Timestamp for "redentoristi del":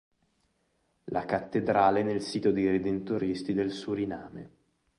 2.65-3.69